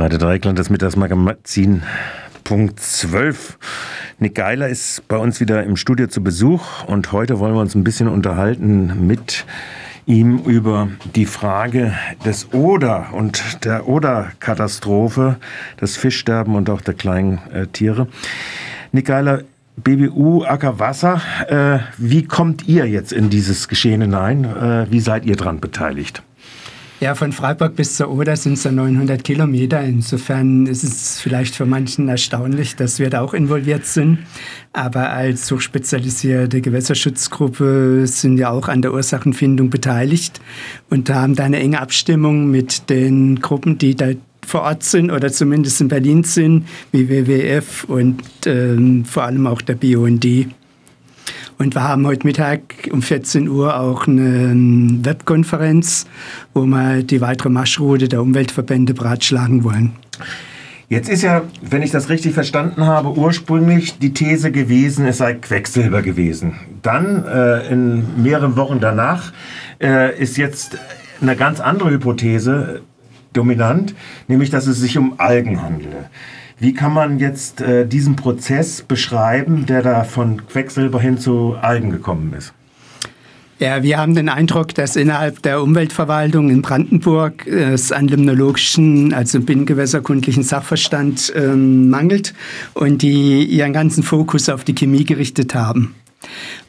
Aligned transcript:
Radio 0.00 0.16
Dreikland, 0.16 0.58
das 0.58 0.70
Mittagsmagazin 0.70 1.82
Punkt 2.42 2.80
12. 2.80 3.58
Nick 4.18 4.34
Geiler 4.34 4.68
ist 4.68 5.06
bei 5.08 5.18
uns 5.18 5.40
wieder 5.40 5.62
im 5.64 5.76
Studio 5.76 6.06
zu 6.06 6.22
Besuch 6.22 6.84
und 6.84 7.12
heute 7.12 7.38
wollen 7.38 7.52
wir 7.52 7.60
uns 7.60 7.74
ein 7.74 7.84
bisschen 7.84 8.08
unterhalten 8.08 9.06
mit 9.06 9.44
ihm 10.06 10.38
über 10.38 10.88
die 11.14 11.26
Frage 11.26 11.92
des 12.24 12.54
Oder 12.54 13.12
und 13.12 13.62
der 13.66 13.88
Oder-Katastrophe, 13.88 15.36
das 15.76 15.98
Fischsterben 15.98 16.54
und 16.54 16.70
auch 16.70 16.80
der 16.80 16.94
kleinen 16.94 17.38
äh, 17.52 17.66
Tiere. 17.66 18.08
Nick 18.92 19.04
Geiler, 19.04 19.42
BBU 19.76 20.44
Ackerwasser, 20.44 21.20
äh, 21.46 21.80
wie 21.98 22.24
kommt 22.24 22.66
ihr 22.66 22.86
jetzt 22.86 23.12
in 23.12 23.28
dieses 23.28 23.68
Geschehen 23.68 24.00
hinein? 24.00 24.44
Äh, 24.44 24.90
wie 24.90 25.00
seid 25.00 25.26
ihr 25.26 25.36
daran 25.36 25.60
beteiligt? 25.60 26.22
Ja, 27.00 27.14
von 27.14 27.32
Freiburg 27.32 27.76
bis 27.76 27.96
zur 27.96 28.10
Oder 28.10 28.36
sind 28.36 28.52
es 28.52 28.64
ja 28.64 28.72
900 28.72 29.24
Kilometer. 29.24 29.82
Insofern 29.82 30.66
ist 30.66 30.84
es 30.84 31.18
vielleicht 31.18 31.54
für 31.54 31.64
manchen 31.64 32.08
erstaunlich, 32.08 32.76
dass 32.76 32.98
wir 32.98 33.08
da 33.08 33.22
auch 33.22 33.32
involviert 33.32 33.86
sind. 33.86 34.18
Aber 34.74 35.08
als 35.08 35.50
hochspezialisierte 35.50 36.60
Gewässerschutzgruppe 36.60 38.06
sind 38.06 38.36
wir 38.36 38.50
auch 38.50 38.68
an 38.68 38.82
der 38.82 38.92
Ursachenfindung 38.92 39.70
beteiligt 39.70 40.42
und 40.90 41.08
haben 41.08 41.34
da 41.36 41.44
eine 41.44 41.58
enge 41.58 41.80
Abstimmung 41.80 42.50
mit 42.50 42.90
den 42.90 43.40
Gruppen, 43.40 43.78
die 43.78 43.94
da 43.94 44.10
vor 44.46 44.62
Ort 44.62 44.82
sind 44.82 45.10
oder 45.10 45.32
zumindest 45.32 45.80
in 45.80 45.88
Berlin 45.88 46.22
sind, 46.24 46.66
wie 46.92 47.08
WWF 47.08 47.84
und 47.84 48.22
ähm, 48.44 49.06
vor 49.06 49.22
allem 49.22 49.46
auch 49.46 49.62
der 49.62 49.76
BUND. 49.76 50.50
Und 51.60 51.74
wir 51.74 51.84
haben 51.84 52.06
heute 52.06 52.26
Mittag 52.26 52.88
um 52.90 53.02
14 53.02 53.46
Uhr 53.46 53.78
auch 53.78 54.06
eine 54.06 54.22
ähm, 54.22 55.04
Webkonferenz, 55.04 56.06
wo 56.54 56.64
wir 56.64 57.02
die 57.02 57.20
weitere 57.20 57.50
Marschroute 57.50 58.08
der 58.08 58.22
Umweltverbände 58.22 58.94
beratschlagen 58.94 59.62
wollen. 59.62 59.92
Jetzt 60.88 61.10
ist 61.10 61.20
ja, 61.20 61.42
wenn 61.60 61.82
ich 61.82 61.90
das 61.90 62.08
richtig 62.08 62.32
verstanden 62.32 62.86
habe, 62.86 63.10
ursprünglich 63.10 63.98
die 63.98 64.14
These 64.14 64.52
gewesen, 64.52 65.04
es 65.04 65.18
sei 65.18 65.34
Quecksilber 65.34 66.00
gewesen. 66.00 66.54
Dann 66.80 67.26
äh, 67.26 67.70
in 67.70 68.22
mehreren 68.22 68.56
Wochen 68.56 68.80
danach 68.80 69.30
äh, 69.82 70.18
ist 70.18 70.38
jetzt 70.38 70.78
eine 71.20 71.36
ganz 71.36 71.60
andere 71.60 71.90
Hypothese 71.90 72.80
dominant, 73.34 73.94
nämlich 74.28 74.48
dass 74.48 74.66
es 74.66 74.78
sich 74.80 74.96
um 74.96 75.20
Algen 75.20 75.60
handele. 75.60 76.08
Wie 76.60 76.74
kann 76.74 76.92
man 76.92 77.18
jetzt 77.18 77.62
äh, 77.62 77.86
diesen 77.86 78.16
Prozess 78.16 78.82
beschreiben, 78.82 79.64
der 79.64 79.80
da 79.80 80.04
von 80.04 80.46
Quecksilber 80.46 81.00
hin 81.00 81.16
zu 81.16 81.56
Algen 81.60 81.90
gekommen 81.90 82.34
ist? 82.36 82.52
Ja, 83.58 83.82
wir 83.82 83.98
haben 83.98 84.14
den 84.14 84.28
Eindruck, 84.28 84.74
dass 84.74 84.96
innerhalb 84.96 85.42
der 85.42 85.62
Umweltverwaltung 85.62 86.50
in 86.50 86.60
Brandenburg 86.62 87.46
es 87.46 87.92
an 87.92 88.08
limnologischen, 88.08 89.12
also 89.12 89.40
binnengewässerkundlichen 89.40 90.42
Sachverstand 90.42 91.32
ähm, 91.34 91.88
mangelt 91.90 92.34
und 92.74 93.02
die 93.02 93.44
ihren 93.44 93.72
ganzen 93.72 94.02
Fokus 94.02 94.48
auf 94.50 94.64
die 94.64 94.74
Chemie 94.74 95.04
gerichtet 95.04 95.54
haben 95.54 95.94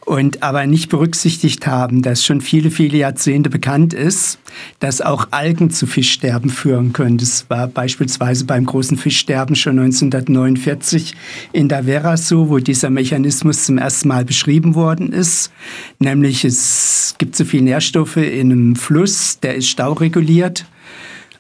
und 0.05 0.43
aber 0.43 0.65
nicht 0.65 0.89
berücksichtigt 0.89 1.67
haben, 1.67 2.01
dass 2.01 2.25
schon 2.25 2.41
viele, 2.41 2.71
viele 2.71 2.97
Jahrzehnte 2.97 3.49
bekannt 3.49 3.93
ist, 3.93 4.39
dass 4.79 4.99
auch 4.99 5.27
Algen 5.31 5.69
zu 5.69 5.85
Fischsterben 5.85 6.49
führen 6.49 6.91
können. 6.91 7.17
Das 7.17 7.45
war 7.49 7.67
beispielsweise 7.67 8.45
beim 8.45 8.65
großen 8.65 8.97
Fischsterben 8.97 9.55
schon 9.55 9.79
1949 9.79 11.13
in 11.53 11.69
der 11.69 11.83
Vera 11.83 12.17
so, 12.17 12.49
wo 12.49 12.57
dieser 12.57 12.89
Mechanismus 12.89 13.65
zum 13.65 13.77
ersten 13.77 14.07
Mal 14.07 14.25
beschrieben 14.25 14.75
worden 14.75 15.13
ist. 15.13 15.51
Nämlich 15.99 16.43
es 16.43 17.15
gibt 17.17 17.35
so 17.35 17.45
viele 17.45 17.63
Nährstoffe 17.63 18.17
in 18.17 18.51
einem 18.51 18.75
Fluss, 18.75 19.39
der 19.39 19.55
ist 19.55 19.67
staureguliert. 19.67 20.65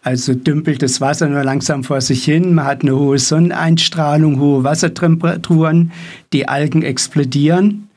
Also 0.03 0.33
dümpelt 0.33 0.81
das 0.81 0.99
Wasser 0.99 1.27
nur 1.27 1.43
langsam 1.43 1.83
vor 1.83 2.01
sich 2.01 2.23
hin. 2.23 2.55
Man 2.55 2.65
hat 2.65 2.81
eine 2.81 2.95
hohe 2.95 3.19
Sonneneinstrahlung, 3.19 4.39
hohe 4.39 4.63
Wassertemperaturen. 4.63 5.91
Die 6.33 6.47
Algen 6.47 6.81
explodieren. 6.81 7.87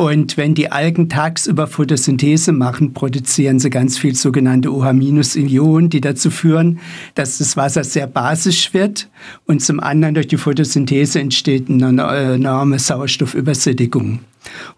Und 0.00 0.38
wenn 0.38 0.54
die 0.54 0.72
Algen 0.72 1.10
tagsüber 1.10 1.66
Photosynthese 1.66 2.52
machen, 2.52 2.94
produzieren 2.94 3.58
sie 3.58 3.68
ganz 3.68 3.98
viel 3.98 4.14
sogenannte 4.14 4.72
OH-Ionen, 4.72 5.90
die 5.90 6.00
dazu 6.00 6.30
führen, 6.30 6.78
dass 7.14 7.36
das 7.36 7.54
Wasser 7.58 7.84
sehr 7.84 8.06
basisch 8.06 8.72
wird. 8.72 9.10
Und 9.44 9.60
zum 9.60 9.78
anderen 9.78 10.14
durch 10.14 10.26
die 10.26 10.38
Photosynthese 10.38 11.20
entsteht 11.20 11.68
eine 11.68 12.02
enorme 12.32 12.78
Sauerstoffübersättigung. 12.78 14.20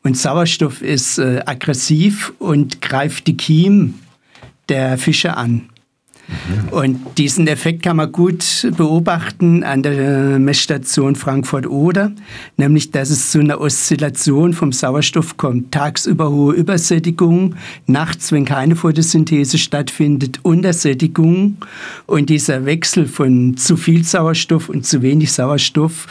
Und 0.03 0.19
Sauerstoff 0.19 0.83
ist 0.83 1.19
äh, 1.19 1.41
aggressiv 1.47 2.33
und 2.41 2.83
greift 2.83 3.29
die 3.29 3.37
Kiem 3.37 3.95
der 4.69 4.99
Fische 4.99 5.37
an. 5.37 5.69
Und 6.71 6.99
diesen 7.19 7.47
Effekt 7.47 7.83
kann 7.83 7.97
man 7.97 8.11
gut 8.11 8.69
beobachten 8.77 9.63
an 9.65 9.83
der 9.83 10.39
Messstation 10.39 11.17
Frankfurt-Oder, 11.17 12.13
nämlich 12.57 12.91
dass 12.91 13.11
es 13.11 13.31
zu 13.31 13.41
einer 13.41 13.61
Oszillation 13.61 14.53
vom 14.53 14.73
Sauerstoff 14.73 15.37
kommt. 15.37 15.73
Tagsüber 15.73 16.31
hohe 16.31 16.55
Übersättigung, 16.55 17.55
nachts, 17.87 18.33
wenn 18.33 18.45
keine 18.45 18.77
Photosynthese 18.77 19.59
stattfindet, 19.59 20.41
Untersättigung. 20.43 21.59
Und 22.07 22.31
dieser 22.31 22.65
Wechsel 22.65 23.07
von 23.07 23.57
zu 23.57 23.77
viel 23.77 24.05
Sauerstoff 24.05 24.69
und 24.69 24.87
zu 24.87 25.03
wenig 25.03 25.33
Sauerstoff 25.33 26.07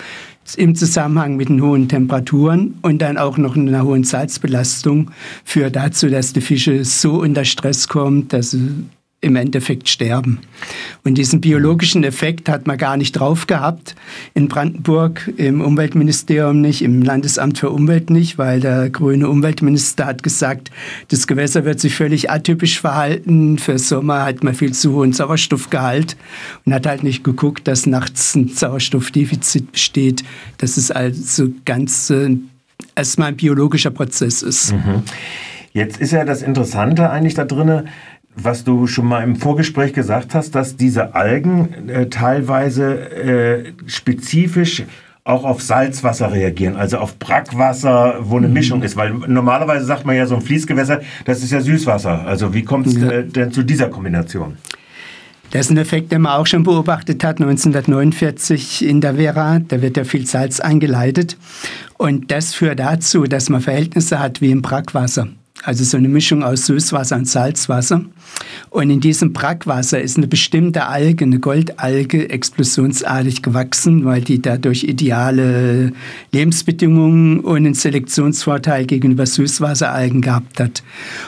im 0.58 0.76
Zusammenhang 0.76 1.38
mit 1.38 1.50
den 1.50 1.62
hohen 1.62 1.88
Temperaturen 1.88 2.76
und 2.82 3.02
dann 3.02 3.18
auch 3.18 3.38
noch 3.38 3.56
einer 3.56 3.84
hohen 3.84 4.04
Salzbelastung 4.04 5.12
führt 5.46 5.76
dazu, 5.76 6.10
dass 6.10 6.34
die 6.34 6.42
Fische 6.42 6.84
so 6.84 7.22
unter 7.22 7.46
Stress 7.46 7.88
kommen, 7.88 8.28
dass 8.28 8.52
sie 8.52 8.86
im 9.22 9.36
Endeffekt 9.36 9.88
sterben. 9.88 10.40
Und 11.04 11.16
diesen 11.20 11.42
biologischen 11.42 12.04
Effekt 12.04 12.50
hat 12.50 12.66
man 12.66 12.78
gar 12.78 12.98
nicht 12.98 13.14
drauf 13.14 13.46
gehabt. 13.46 13.96
In 14.34 14.48
Brandenburg 14.48 15.32
im 15.38 15.62
Umweltministerium 15.62 16.60
nicht, 16.60 16.82
im 16.82 17.04
Landesamt 17.04 17.60
für 17.60 17.70
Umwelt 17.70 18.10
nicht, 18.10 18.40
weil 18.40 18.60
der 18.60 18.90
grüne 18.90 19.30
Umweltminister 19.30 20.08
hat 20.08 20.24
gesagt, 20.24 20.72
das 21.10 21.28
Gewässer 21.28 21.66
wird 21.66 21.80
sich 21.80 21.96
völlig 21.96 22.32
atypisch 22.32 22.82
verhalten. 22.82 23.60
Für 23.60 23.78
Sommer 23.78 24.26
hat 24.26 24.44
man 24.44 24.56
viel 24.56 24.74
zu 24.74 24.94
hohen 24.94 25.14
Sauerstoffgehalt 25.14 26.18
und 26.66 26.74
hat 26.74 26.88
halt 26.88 27.04
nicht 27.04 27.24
geguckt, 27.24 27.68
dass 27.68 27.86
nachts 27.86 28.36
ein 28.36 28.48
Sauerstoffdefizit 28.48 29.72
besteht. 29.72 30.24
Das 30.58 30.78
ist 30.78 30.90
also 30.90 31.50
ganz 31.66 32.10
äh, 32.10 32.38
erstmal 32.96 33.30
ein 33.30 33.38
biologischer 33.38 33.92
Prozess 33.92 34.42
ist. 34.42 34.74
Mhm. 34.74 35.04
Jetzt 35.74 36.02
ist 36.02 36.12
ja 36.12 36.26
das 36.26 36.42
Interessante 36.42 37.10
eigentlich 37.10 37.36
da 37.36 37.46
drinnen, 37.46 37.88
was 38.36 38.64
du 38.64 38.88
schon 38.88 39.08
mal 39.08 39.24
im 39.24 39.36
Vorgespräch 39.36 39.94
gesagt 39.94 40.36
hast, 40.36 40.56
dass 40.56 40.78
diese 40.78 41.16
Algen 41.16 41.90
äh, 41.90 42.08
teilweise 42.08 43.12
äh, 43.12 43.74
spezifisch 43.88 44.84
auch 45.24 45.44
auf 45.44 45.62
Salzwasser 45.62 46.32
reagieren, 46.32 46.76
also 46.76 46.98
auf 46.98 47.20
Brackwasser, 47.20 48.16
wo 48.22 48.38
eine 48.38 48.48
mhm. 48.48 48.54
Mischung 48.54 48.82
ist. 48.82 48.96
Weil 48.96 49.14
normalerweise 49.14 49.86
sagt 49.86 50.06
man 50.06 50.16
ja 50.16 50.26
so 50.26 50.36
ein 50.36 50.42
Fließgewässer, 50.42 51.02
das 51.26 51.44
ist 51.44 51.52
ja 51.52 51.62
Süßwasser. 51.62 52.26
Also 52.26 52.54
wie 52.54 52.64
kommt 52.64 52.88
es 52.88 52.96
ja. 52.96 53.10
äh, 53.10 53.24
denn 53.26 53.52
zu 53.52 53.64
dieser 53.64 53.90
Kombination? 53.90 54.58
Das 55.52 55.66
ist 55.66 55.72
ein 55.72 55.78
Effekt, 55.78 56.14
den 56.14 56.22
man 56.22 56.32
auch 56.34 56.48
schon 56.48 56.64
beobachtet 56.64 57.24
hat, 57.26 57.42
1949 57.42 58.88
in 58.88 59.02
der 59.02 59.16
Vera. 59.16 59.60
Da 59.60 59.82
wird 59.82 59.98
ja 59.98 60.06
viel 60.06 60.26
Salz 60.26 60.62
eingeleitet. 60.62 61.38
Und 61.98 62.32
das 62.32 62.54
führt 62.54 62.80
dazu, 62.80 63.26
dass 63.26 63.50
man 63.50 63.60
Verhältnisse 63.60 64.20
hat 64.20 64.42
wie 64.42 64.50
im 64.50 64.62
Brackwasser. 64.62 65.28
Also 65.64 65.84
so 65.84 65.98
eine 65.98 66.08
Mischung 66.08 66.44
aus 66.44 66.66
Süßwasser 66.66 67.18
und 67.18 67.28
Salzwasser. 67.28 68.04
Und 68.72 68.90
in 68.90 69.00
diesem 69.00 69.32
Brackwasser 69.32 70.02
ist 70.02 70.18
eine 70.18 70.28
bestimmte 70.28 70.88
Alge, 70.88 71.26
eine 71.26 71.40
Goldalge, 71.40 72.30
explosionsartig 72.30 73.44
gewachsen, 73.44 74.06
weil 74.06 74.22
die 74.22 74.42
dadurch 74.42 74.84
ideale 74.84 75.92
Lebensbedingungen 76.32 77.42
und 77.42 77.58
einen 77.58 77.74
Selektionsvorteil 77.76 78.86
gegenüber 78.86 79.26
Süßwasseralgen 79.26 80.22
gehabt 80.22 80.60
hat. 80.60 80.84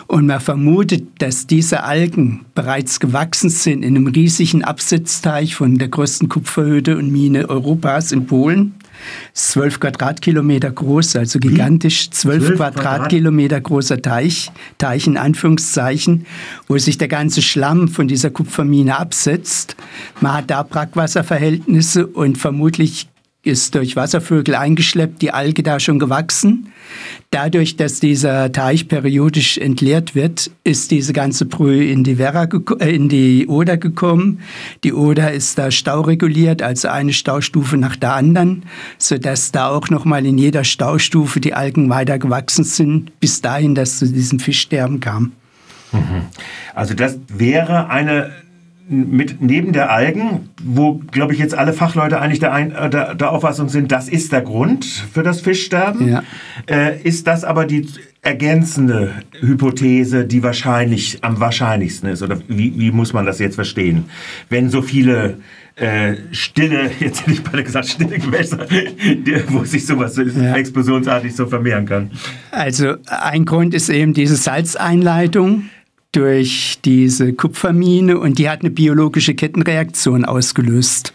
Und 0.08 0.26
man 0.26 0.40
vermutet, 0.40 1.04
dass 1.20 1.46
diese 1.46 1.84
Algen 1.84 2.46
bereits 2.56 3.00
gewachsen 3.00 3.50
sind 3.50 3.84
in 3.84 3.96
einem 3.96 4.08
riesigen 4.08 4.64
Absetzteich 4.64 5.54
von 5.54 5.78
der 5.78 5.90
größten 5.90 6.30
Kupferhütte 6.30 6.98
und 6.98 7.12
Mine 7.12 7.50
Europas 7.50 8.12
in 8.12 8.26
Polen. 8.26 8.74
12 9.34 9.80
Quadratkilometer 9.80 10.72
groß, 10.72 11.16
also 11.16 11.40
gigantisch, 11.40 12.12
12, 12.12 12.56
Quadratkilometer 12.56 13.62
großer 13.62 14.02
Teich, 14.02 14.52
Teich 14.78 15.08
in 15.08 15.18
Anführungszeichen, 15.18 16.26
wo 16.68 16.78
sich 16.78 16.98
der 16.98 17.08
ganze 17.08 17.42
Schlamm 17.42 17.88
von 17.88 18.08
dieser 18.08 18.30
Kupfermine 18.30 18.98
absetzt. 18.98 19.76
Man 20.22 20.34
hat 20.34 20.50
da 20.50 20.64
Brackwasserverhältnisse 20.64 22.08
und 22.08 22.38
vermutlich 22.38 23.08
ist 23.44 23.76
durch 23.76 23.98
Wasservögel 23.98 24.56
eingeschleppt, 24.56 25.22
die 25.22 25.32
Alge 25.32 25.64
da 25.64 25.80
schon 25.80 26.00
gewachsen. 26.00 26.70
Dadurch, 27.30 27.76
dass 27.76 28.00
dieser 28.00 28.52
Teich 28.54 28.88
periodisch 28.88 29.58
entleert 29.58 30.16
wird, 30.16 30.50
ist 30.64 30.92
diese 30.92 31.12
ganze 31.12 31.46
Brühe 31.46 31.86
in 31.86 32.06
die, 32.06 32.18
Werra 32.18 32.48
äh, 32.80 32.96
in 32.96 33.10
die 33.10 33.48
Oder 33.48 33.76
gekommen. 33.76 34.40
Die 34.86 34.94
Oder 34.94 35.34
ist 35.34 35.58
da 35.58 35.72
staureguliert, 35.72 36.62
also 36.62 36.88
eine 36.88 37.12
Staustufe 37.12 37.76
nach 37.76 37.98
der 37.98 38.14
anderen, 38.14 38.64
sodass 38.98 39.52
da 39.52 39.70
auch 39.70 39.90
nochmal 39.90 40.26
in 40.26 40.38
jeder 40.38 40.64
Staustufe 40.64 41.42
die 41.42 41.54
Algen 41.54 41.90
weiter 41.90 42.20
gewachsen 42.20 42.64
sind, 42.64 43.20
bis 43.20 43.42
dahin, 43.42 43.76
dass 43.76 44.00
zu 44.00 44.08
diesem 44.08 44.40
Fischsterben 44.40 45.02
kam. 45.02 45.34
Mhm. 45.92 46.24
Also 46.74 46.94
das 46.94 47.20
wäre 47.28 47.90
eine 47.90 48.32
mit 48.90 49.42
neben 49.42 49.72
der 49.72 49.92
Algen, 49.92 50.50
wo, 50.62 51.02
glaube 51.12 51.34
ich, 51.34 51.40
jetzt 51.40 51.56
alle 51.56 51.74
Fachleute 51.74 52.20
eigentlich 52.20 52.40
der, 52.40 52.54
Ein 52.54 52.72
äh, 52.72 52.90
der, 52.90 53.16
der, 53.16 53.32
Auffassung 53.32 53.70
sind, 53.70 53.92
das 53.92 54.10
ist 54.10 54.32
der 54.32 54.42
Grund 54.42 54.86
für 54.86 55.24
das 55.24 55.42
Fischsterben, 55.42 56.10
ja. 56.10 56.24
äh, 56.70 57.02
ist 57.02 57.28
das 57.28 57.44
aber 57.44 57.66
die 57.66 57.88
ergänzende 58.22 59.12
Hypothese, 59.40 60.26
die 60.26 60.44
wahrscheinlich 60.44 61.20
am 61.24 61.40
wahrscheinlichsten 61.40 62.10
ist? 62.10 62.22
Oder 62.22 62.40
wie, 62.48 62.78
wie 62.78 62.92
muss 62.92 63.14
man 63.14 63.26
das 63.26 63.40
jetzt 63.40 63.56
verstehen? 63.56 64.06
Wenn 64.50 64.70
so 64.70 64.82
viele 64.82 65.38
äh, 65.76 66.16
stille, 66.32 66.92
jetzt 67.00 67.22
hätte 67.22 67.32
ich 67.32 67.44
beide 67.44 67.64
gesagt, 67.64 67.88
stille 67.88 68.18
Gewässer, 68.18 68.60
wo 69.48 69.64
sich 69.64 69.86
sowas 69.86 70.18
ja. 70.18 70.56
explosionsartig 70.56 71.36
so 71.36 71.48
vermehren 71.48 71.86
kann. 71.86 72.12
Also 72.52 72.96
ein 73.08 73.46
Grund 73.46 73.74
ist 73.74 73.90
eben 73.90 74.14
diese 74.14 74.36
Salzeinleitung 74.36 75.70
durch 76.14 76.78
diese 76.86 77.34
Kupfermine 77.34 78.20
und 78.20 78.38
die 78.38 78.48
hat 78.48 78.62
eine 78.62 78.70
biologische 78.70 79.34
Kettenreaktion 79.34 80.26
ausgelöst. 80.26 81.12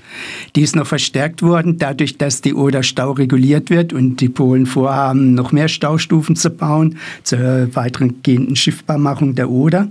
Die 0.56 0.62
ist 0.62 0.76
noch 0.76 0.88
verstärkt 0.88 1.40
worden 1.40 1.78
dadurch, 1.78 2.18
dass 2.18 2.40
die 2.40 2.52
Oder 2.52 2.82
Stau 2.82 3.12
reguliert 3.12 3.70
wird 3.70 3.92
und 3.92 4.20
die 4.20 4.28
Polen 4.28 4.66
vorhaben, 4.66 5.34
noch 5.34 5.52
mehr 5.52 5.68
Staustufen 5.68 6.34
zu 6.34 6.50
bauen 6.50 6.98
zur 7.22 7.74
weiteren 7.76 8.22
gehenden 8.22 8.56
Schiffbarmachung 8.56 9.36
der 9.36 9.50
Oder. 9.50 9.88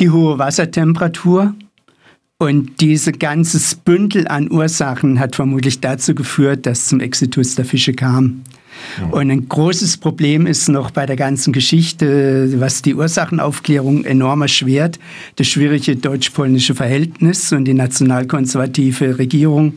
Die 0.00 0.10
hohe 0.10 0.38
Wassertemperatur 0.38 1.54
und 2.38 2.80
dieses 2.80 3.18
ganze 3.18 3.76
Bündel 3.76 4.26
an 4.26 4.50
Ursachen 4.50 5.20
hat 5.20 5.36
vermutlich 5.36 5.80
dazu 5.80 6.16
geführt, 6.16 6.66
dass 6.66 6.86
zum 6.86 6.98
Exitus 6.98 7.54
der 7.54 7.64
Fische 7.64 7.94
kam. 7.94 8.42
Und 9.10 9.30
ein 9.30 9.48
großes 9.48 9.98
Problem 9.98 10.46
ist 10.46 10.68
noch 10.68 10.90
bei 10.90 11.06
der 11.06 11.16
ganzen 11.16 11.52
Geschichte, 11.52 12.54
was 12.60 12.82
die 12.82 12.94
Ursachenaufklärung 12.94 14.04
enorm 14.04 14.42
erschwert, 14.42 14.98
das 15.36 15.46
schwierige 15.48 15.96
deutsch-polnische 15.96 16.74
Verhältnis 16.74 17.52
und 17.52 17.64
die 17.64 17.74
nationalkonservative 17.74 19.18
Regierung 19.18 19.74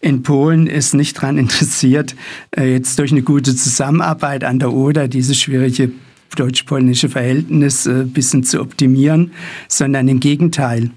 in 0.00 0.22
Polen 0.22 0.66
ist 0.66 0.94
nicht 0.94 1.16
daran 1.16 1.38
interessiert, 1.38 2.14
äh, 2.56 2.72
jetzt 2.72 2.98
durch 2.98 3.12
eine 3.12 3.22
gute 3.22 3.54
Zusammenarbeit 3.54 4.44
an 4.44 4.58
der 4.58 4.72
Oder 4.72 5.08
dieses 5.08 5.38
schwierige 5.38 5.90
deutsch-polnische 6.36 7.08
Verhältnis 7.08 7.86
ein 7.86 8.02
äh, 8.02 8.04
bisschen 8.04 8.44
zu 8.44 8.60
optimieren, 8.60 9.32
sondern 9.68 10.08
im 10.08 10.20
Gegenteil. 10.20 10.90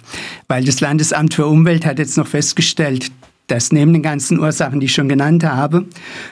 Weil 0.48 0.64
das 0.64 0.80
Landesamt 0.80 1.34
für 1.34 1.46
Umwelt 1.46 1.86
hat 1.86 2.00
jetzt 2.00 2.18
noch 2.18 2.28
festgestellt, 2.28 3.12
dass 3.48 3.72
neben 3.72 3.94
den 3.94 4.02
ganzen 4.02 4.40
Ursachen, 4.40 4.80
die 4.80 4.88
ich 4.88 4.94
schon 4.94 5.10
genannt 5.10 5.44
habe, 5.44 5.86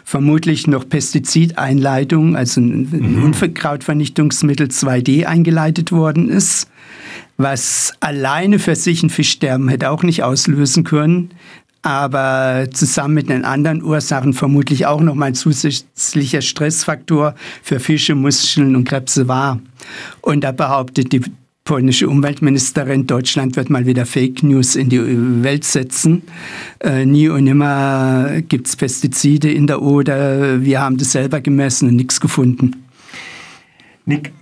vermutlich 0.03 0.67
noch 0.67 0.87
Pestizideinleitung, 0.87 2.35
also 2.35 2.61
ein 2.61 2.89
mhm. 2.91 3.23
Unkrautvernichtungsmittel 3.23 4.67
2D 4.67 5.25
eingeleitet 5.25 5.91
worden 5.91 6.29
ist, 6.29 6.69
was 7.37 7.93
alleine 7.99 8.59
für 8.59 8.75
sich 8.75 9.03
ein 9.03 9.09
Fischsterben 9.09 9.67
hätte 9.67 9.89
auch 9.89 10.03
nicht 10.03 10.23
auslösen 10.23 10.83
können, 10.83 11.31
aber 11.83 12.69
zusammen 12.71 13.13
mit 13.13 13.29
den 13.29 13.43
anderen 13.43 13.83
Ursachen 13.83 14.33
vermutlich 14.33 14.85
auch 14.85 15.01
noch 15.01 15.15
mal 15.15 15.27
ein 15.27 15.35
zusätzlicher 15.35 16.41
Stressfaktor 16.41 17.35
für 17.61 17.79
Fische, 17.79 18.15
Muscheln 18.15 18.75
und 18.75 18.85
Krebse 18.85 19.27
war. 19.27 19.59
Und 20.21 20.45
da 20.45 20.53
behauptet 20.53 21.11
die 21.11 21.21
polnische 21.63 22.09
Umweltministerin, 22.09 23.07
Deutschland 23.07 23.55
wird 23.55 23.69
mal 23.69 23.85
wieder 23.85 24.05
Fake 24.05 24.43
News 24.43 24.75
in 24.75 24.89
die 24.89 25.01
Welt 25.43 25.63
setzen. 25.63 26.23
Äh, 26.79 27.05
nie 27.05 27.29
und 27.29 27.45
nimmer 27.45 28.41
gibt 28.47 28.67
es 28.67 28.75
Pestizide 28.75 29.51
in 29.51 29.67
der 29.67 29.81
Oder. 29.81 30.61
Wir 30.61 30.81
haben 30.81 30.97
das 30.97 31.13
selber 31.13 31.39
gemessen 31.39 31.89
und 31.89 31.95
nichts 31.95 32.19
gefunden. 32.19 32.83
Nick, 34.05 34.33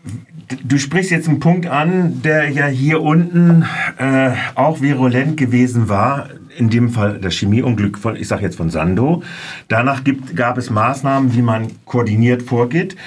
du 0.64 0.80
sprichst 0.80 1.12
jetzt 1.12 1.28
einen 1.28 1.40
Punkt 1.40 1.68
an, 1.68 2.22
der 2.24 2.50
ja 2.50 2.66
hier 2.66 3.02
unten 3.02 3.66
äh, 4.00 4.32
auch 4.56 4.82
virulent 4.82 5.38
gewesen 5.38 5.90
war. 5.90 6.30
In 6.58 6.70
dem 6.70 6.90
Fall 6.90 7.20
das 7.20 7.36
Chemieunglück 7.36 7.98
von, 8.00 8.16
ich 8.16 8.28
sage 8.28 8.44
jetzt 8.44 8.58
von 8.58 8.72
Sando. 8.72 9.22
Danach 9.68 10.04
gibt, 10.04 10.36
gab 10.36 10.58
es 10.58 10.70
Maßnahmen, 10.72 11.34
wie 11.36 11.44
man 11.44 11.68
koordiniert 11.86 12.42
vorgeht 12.42 12.98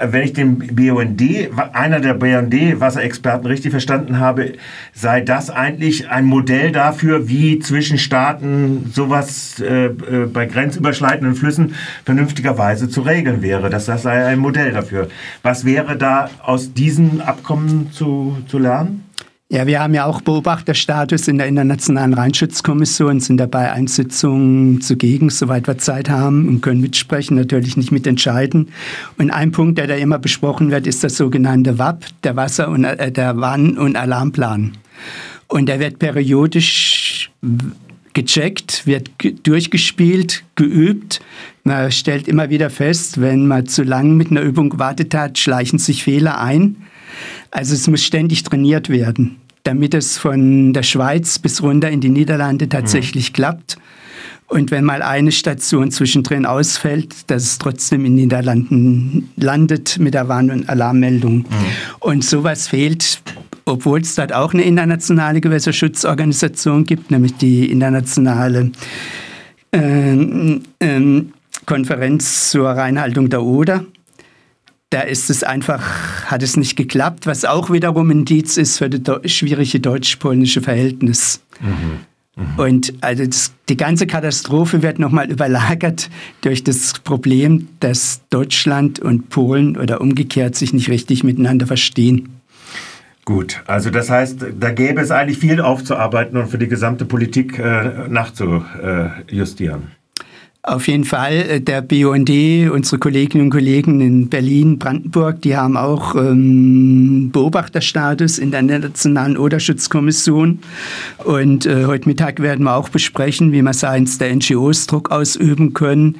wenn 0.00 0.22
ich 0.22 0.32
den 0.32 0.58
BUND, 0.74 1.22
einer 1.72 2.00
der 2.00 2.14
BUND-Wasserexperten 2.14 3.46
richtig 3.46 3.70
verstanden 3.70 4.18
habe, 4.18 4.54
sei 4.92 5.20
das 5.20 5.50
eigentlich 5.50 6.08
ein 6.10 6.24
Modell 6.24 6.72
dafür, 6.72 7.28
wie 7.28 7.60
zwischen 7.60 7.98
Staaten 7.98 8.90
sowas 8.92 9.60
äh, 9.60 9.86
äh, 9.86 10.26
bei 10.26 10.46
grenzüberschreitenden 10.46 11.36
Flüssen 11.36 11.76
vernünftigerweise 12.04 12.88
zu 12.88 13.02
regeln 13.02 13.40
wäre. 13.40 13.70
Das, 13.70 13.86
das 13.86 14.02
sei 14.02 14.26
ein 14.26 14.40
Modell 14.40 14.72
dafür. 14.72 15.08
Was 15.42 15.64
wäre 15.64 15.96
da 15.96 16.28
aus 16.42 16.72
diesen 16.72 17.20
Abkommen 17.20 17.92
zu, 17.92 18.38
zu 18.48 18.58
lernen? 18.58 19.04
Ja, 19.50 19.66
wir 19.66 19.80
haben 19.80 19.92
ja 19.92 20.06
auch 20.06 20.22
Beobachterstatus 20.22 21.28
in 21.28 21.36
der 21.36 21.46
Internationalen 21.46 22.14
Rheinschutzkommission, 22.14 23.20
sind 23.20 23.36
dabei 23.36 23.72
Einsitzungen 23.72 24.80
zugegen, 24.80 25.28
soweit 25.28 25.66
wir 25.66 25.76
Zeit 25.76 26.08
haben 26.08 26.48
und 26.48 26.62
können 26.62 26.80
mitsprechen, 26.80 27.36
natürlich 27.36 27.76
nicht 27.76 27.92
mitentscheiden. 27.92 28.70
Und 29.18 29.30
ein 29.30 29.52
Punkt, 29.52 29.76
der 29.76 29.86
da 29.86 29.96
immer 29.96 30.18
besprochen 30.18 30.70
wird, 30.70 30.86
ist 30.86 31.04
das 31.04 31.18
sogenannte 31.18 31.78
WAP, 31.78 32.06
der 32.24 32.36
Wasser- 32.36 32.70
und 32.70 32.84
äh, 32.84 33.12
der 33.12 33.36
Warn- 33.36 33.76
und 33.76 33.96
Alarmplan. 33.96 34.72
Und 35.46 35.66
der 35.68 35.78
wird 35.78 35.98
periodisch 35.98 37.30
gecheckt, 38.14 38.86
wird 38.86 39.10
durchgespielt, 39.42 40.42
geübt. 40.54 41.20
Man 41.64 41.92
stellt 41.92 42.28
immer 42.28 42.48
wieder 42.48 42.70
fest, 42.70 43.20
wenn 43.20 43.46
man 43.46 43.66
zu 43.66 43.82
lange 43.82 44.14
mit 44.14 44.30
einer 44.30 44.40
Übung 44.40 44.70
gewartet 44.70 45.14
hat, 45.14 45.38
schleichen 45.38 45.78
sich 45.78 46.02
Fehler 46.02 46.40
ein. 46.40 46.76
Also 47.50 47.74
es 47.74 47.86
muss 47.88 48.02
ständig 48.02 48.42
trainiert 48.42 48.88
werden 48.88 49.36
damit 49.64 49.94
es 49.94 50.18
von 50.18 50.72
der 50.72 50.82
Schweiz 50.82 51.38
bis 51.38 51.62
runter 51.62 51.90
in 51.90 52.00
die 52.00 52.10
Niederlande 52.10 52.68
tatsächlich 52.68 53.30
mhm. 53.30 53.32
klappt. 53.32 53.78
Und 54.46 54.70
wenn 54.70 54.84
mal 54.84 55.02
eine 55.02 55.32
Station 55.32 55.90
zwischendrin 55.90 56.44
ausfällt, 56.44 57.30
dass 57.30 57.44
es 57.44 57.58
trotzdem 57.58 58.04
in 58.04 58.14
den 58.14 58.26
Niederlanden 58.26 59.30
landet 59.36 59.98
mit 59.98 60.12
der 60.12 60.28
Warn- 60.28 60.50
und 60.50 60.68
Alarmmeldung. 60.68 61.38
Mhm. 61.38 61.46
Und 61.98 62.24
sowas 62.24 62.68
fehlt, 62.68 63.22
obwohl 63.64 64.02
es 64.02 64.14
dort 64.14 64.34
auch 64.34 64.52
eine 64.52 64.62
internationale 64.62 65.40
Gewässerschutzorganisation 65.40 66.84
gibt, 66.84 67.10
nämlich 67.10 67.34
die 67.36 67.70
internationale 67.70 68.70
äh, 69.72 70.60
äh, 70.78 71.24
Konferenz 71.64 72.50
zur 72.50 72.68
Reinhaltung 72.68 73.30
der 73.30 73.42
Oder 73.42 73.86
da 74.94 75.00
ist 75.00 75.28
es 75.28 75.42
einfach, 75.42 75.82
hat 76.26 76.44
es 76.44 76.56
nicht 76.56 76.76
geklappt, 76.76 77.26
was 77.26 77.44
auch 77.44 77.70
wiederum 77.70 78.10
ein 78.10 78.18
Indiz 78.18 78.56
ist 78.56 78.78
für 78.78 78.88
das 78.88 79.28
schwierige 79.32 79.80
deutsch-polnische 79.80 80.62
Verhältnis. 80.62 81.40
Mhm. 81.60 81.98
Mhm. 82.36 82.58
Und 82.58 82.94
also 83.00 83.26
das, 83.26 83.52
die 83.68 83.76
ganze 83.76 84.06
Katastrophe 84.06 84.82
wird 84.82 85.00
nochmal 85.00 85.30
überlagert 85.30 86.10
durch 86.42 86.62
das 86.62 86.92
Problem, 87.00 87.66
dass 87.80 88.20
Deutschland 88.30 89.00
und 89.00 89.30
Polen 89.30 89.76
oder 89.76 90.00
umgekehrt 90.00 90.54
sich 90.54 90.72
nicht 90.72 90.88
richtig 90.88 91.24
miteinander 91.24 91.66
verstehen. 91.66 92.28
Gut, 93.24 93.62
also 93.66 93.90
das 93.90 94.10
heißt, 94.10 94.46
da 94.60 94.70
gäbe 94.70 95.00
es 95.00 95.10
eigentlich 95.10 95.38
viel 95.38 95.60
aufzuarbeiten 95.60 96.38
und 96.38 96.48
für 96.48 96.58
die 96.58 96.68
gesamte 96.68 97.04
Politik 97.04 97.58
äh, 97.58 98.06
nachzujustieren. 98.08 99.88
Auf 100.66 100.88
jeden 100.88 101.04
Fall, 101.04 101.34
äh, 101.34 101.60
der 101.60 101.82
BUND, 101.82 102.30
unsere 102.70 102.98
Kolleginnen 102.98 103.44
und 103.44 103.50
Kollegen 103.50 104.00
in 104.00 104.30
Berlin, 104.30 104.78
Brandenburg, 104.78 105.42
die 105.42 105.54
haben 105.54 105.76
auch 105.76 106.14
ähm, 106.14 107.28
Beobachterstatus 107.30 108.38
in 108.38 108.50
der 108.50 108.62
Nationalen 108.62 109.36
Oderschutzkommission. 109.36 110.60
Und 111.22 111.66
äh, 111.66 111.84
heute 111.84 112.08
Mittag 112.08 112.40
werden 112.40 112.64
wir 112.64 112.76
auch 112.76 112.88
besprechen, 112.88 113.52
wie 113.52 113.60
wir 113.60 113.74
seitens 113.74 114.16
der 114.16 114.34
NGOs 114.34 114.86
Druck 114.86 115.10
ausüben 115.10 115.74
können, 115.74 116.16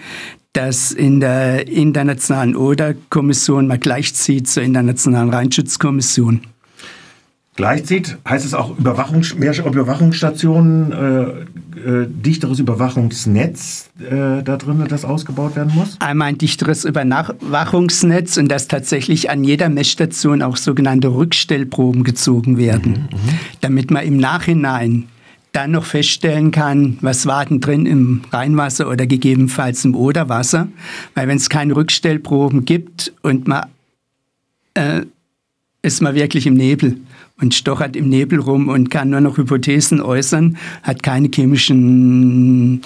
dass 0.52 0.92
in 0.92 1.20
der 1.20 1.66
Internationalen 1.66 2.54
Oderkommission 2.54 3.66
man 3.66 3.80
gleichzieht 3.80 4.46
zur 4.46 4.62
Internationalen 4.62 5.30
Rheinschutzkommission. 5.30 6.42
Gleichzieht 7.56 8.18
heißt 8.28 8.44
es 8.44 8.52
auch 8.52 8.76
Überwachungs 8.76 9.36
mehr 9.36 9.56
Überwachungsstationen, 9.56 10.92
äh, 10.92 11.22
äh, 11.78 12.06
dichteres 12.08 12.58
Überwachungsnetz 12.58 13.90
äh, 14.00 14.42
da 14.42 14.56
drin, 14.56 14.84
das 14.88 15.04
ausgebaut 15.04 15.54
werden 15.54 15.72
muss? 15.74 15.96
Einmal 16.00 16.28
ein 16.28 16.38
dichteres 16.38 16.84
Überwachungsnetz 16.84 18.36
und 18.38 18.48
dass 18.48 18.66
tatsächlich 18.66 19.30
an 19.30 19.44
jeder 19.44 19.68
Messstation 19.68 20.42
auch 20.42 20.56
sogenannte 20.56 21.08
Rückstellproben 21.08 22.02
gezogen 22.02 22.58
werden, 22.58 23.08
mhm, 23.12 23.18
mhm, 23.18 23.38
damit 23.60 23.90
man 23.92 24.04
im 24.04 24.16
Nachhinein 24.16 25.04
dann 25.52 25.70
noch 25.70 25.84
feststellen 25.84 26.50
kann, 26.50 26.98
was 27.02 27.26
war 27.26 27.46
denn 27.46 27.60
drin 27.60 27.86
im 27.86 28.22
Rheinwasser 28.32 28.88
oder 28.88 29.06
gegebenenfalls 29.06 29.84
im 29.84 29.94
Oderwasser. 29.94 30.66
Weil 31.14 31.28
wenn 31.28 31.36
es 31.36 31.48
keine 31.48 31.76
Rückstellproben 31.76 32.64
gibt 32.64 33.12
und 33.22 33.46
man 33.46 33.66
äh, 34.74 35.02
ist 35.82 36.00
man 36.02 36.14
wirklich 36.14 36.46
im 36.46 36.54
Nebel 36.54 36.96
und 37.44 37.54
stochert 37.54 37.94
im 37.94 38.08
Nebel 38.08 38.40
rum 38.40 38.68
und 38.68 38.90
kann 38.90 39.10
nur 39.10 39.20
noch 39.20 39.36
Hypothesen 39.36 40.00
äußern, 40.00 40.56
hat 40.82 41.02
keine 41.02 41.28
chemischen, 41.28 42.80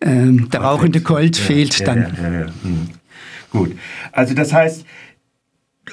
äh, 0.00 0.30
der 0.52 0.60
rauchende 0.60 1.00
Colt 1.00 1.38
ja, 1.38 1.44
fehlt 1.44 1.78
ja, 1.78 1.86
dann. 1.86 1.98
Ja, 1.98 2.46
hm. 2.62 2.88
Gut, 3.50 3.72
also 4.12 4.34
das 4.34 4.52
heißt, 4.52 4.84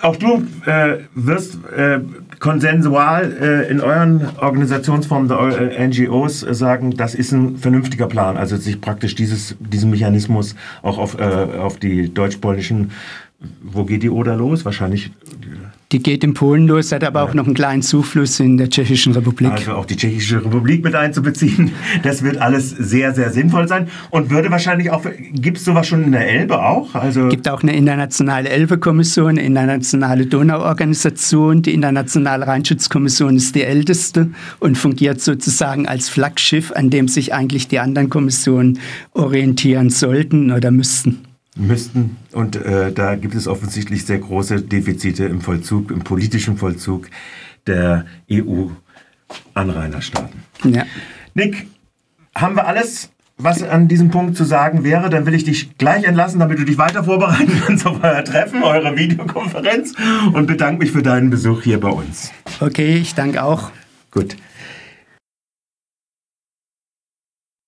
auch 0.01 0.15
du 0.17 0.45
äh, 0.65 0.99
wirst 1.15 1.59
äh, 1.75 1.99
konsensual 2.39 3.37
äh, 3.41 3.71
in 3.71 3.81
euren 3.81 4.29
Organisationsformen 4.37 5.27
der 5.27 5.39
äh, 5.77 5.87
NGOs 5.87 6.41
sagen, 6.41 6.95
das 6.95 7.15
ist 7.15 7.31
ein 7.31 7.57
vernünftiger 7.57 8.07
Plan. 8.07 8.37
Also 8.37 8.55
sich 8.57 8.79
praktisch 8.79 9.15
dieses, 9.15 9.55
diesen 9.59 9.89
Mechanismus 9.89 10.55
auch 10.83 10.97
auf, 10.97 11.19
äh, 11.19 11.23
auf 11.23 11.79
die 11.79 12.13
deutsch-polnischen, 12.13 12.91
wo 13.61 13.83
geht 13.83 14.03
die 14.03 14.09
Oder 14.09 14.35
los? 14.35 14.63
Wahrscheinlich 14.63 15.11
die 15.91 16.03
geht 16.03 16.23
in 16.23 16.35
Polen 16.35 16.67
los, 16.67 16.91
hat 16.91 17.03
aber 17.03 17.23
auch 17.23 17.33
noch 17.33 17.45
einen 17.45 17.55
kleinen 17.55 17.81
Zufluss 17.81 18.39
in 18.39 18.57
der 18.57 18.69
Tschechischen 18.69 19.13
Republik. 19.13 19.51
Also 19.51 19.71
auch 19.71 19.85
die 19.85 19.95
Tschechische 19.95 20.43
Republik 20.45 20.83
mit 20.83 20.93
einzubeziehen, 20.93 21.71
das 22.03 22.21
wird 22.21 22.37
alles 22.37 22.69
sehr, 22.69 23.13
sehr 23.15 23.31
sinnvoll 23.31 23.67
sein 23.67 23.87
und 24.11 24.29
würde 24.29 24.51
wahrscheinlich 24.51 24.91
auch, 24.91 25.03
gibt 25.33 25.57
es 25.57 25.65
sowas 25.65 25.87
schon 25.87 26.03
in 26.03 26.11
der 26.11 26.29
Elbe 26.29 26.63
auch? 26.63 26.93
Also 26.93 27.29
gibt 27.29 27.49
auch 27.49 27.63
eine 27.63 27.75
internationale 27.75 28.49
Elbe-Kommission, 28.49 29.29
eine 29.29 29.41
internationale 29.41 30.27
Donau-Organisation. 30.27 31.63
Die 31.63 31.73
internationale 31.73 32.45
Rheinschutzkommission 32.45 33.35
ist 33.37 33.55
die 33.55 33.63
älteste 33.63 34.29
und 34.59 34.77
fungiert 34.77 35.21
sozusagen 35.21 35.87
als 35.87 36.07
Flaggschiff, 36.07 36.71
an 36.71 36.91
dem 36.91 37.07
sich 37.07 37.33
eigentlich 37.33 37.67
die 37.67 37.79
anderen 37.79 38.11
Kommissionen 38.11 38.79
orientieren 39.13 39.89
sollten 39.89 40.51
oder 40.51 40.69
müssten 40.69 41.28
müssten. 41.59 42.17
Und 42.31 42.55
äh, 42.55 42.91
da 42.91 43.15
gibt 43.15 43.35
es 43.35 43.47
offensichtlich 43.47 44.05
sehr 44.05 44.19
große 44.19 44.61
Defizite 44.61 45.25
im 45.25 45.41
Vollzug, 45.41 45.91
im 45.91 45.99
politischen 45.99 46.57
Vollzug 46.57 47.09
der 47.67 48.05
EU-Anrainerstaaten. 48.31 50.43
Ja. 50.63 50.85
Nick, 51.33 51.67
haben 52.35 52.55
wir 52.55 52.67
alles, 52.67 53.09
was 53.37 53.63
an 53.63 53.87
diesem 53.87 54.09
Punkt 54.09 54.35
zu 54.35 54.43
sagen 54.43 54.83
wäre? 54.83 55.09
Dann 55.09 55.25
will 55.25 55.33
ich 55.33 55.43
dich 55.43 55.77
gleich 55.77 56.03
entlassen, 56.03 56.39
damit 56.39 56.59
du 56.59 56.65
dich 56.65 56.77
weiter 56.77 57.03
vorbereiten 57.03 57.61
kannst 57.65 57.85
auf 57.85 58.03
euer 58.03 58.23
Treffen, 58.23 58.63
eure 58.63 58.97
Videokonferenz 58.97 59.93
und 60.33 60.47
bedanke 60.47 60.83
mich 60.83 60.91
für 60.91 61.03
deinen 61.03 61.29
Besuch 61.29 61.63
hier 61.63 61.79
bei 61.79 61.89
uns. 61.89 62.31
Okay, 62.59 62.97
ich 62.97 63.15
danke 63.15 63.43
auch. 63.43 63.71
Gut. 64.11 64.35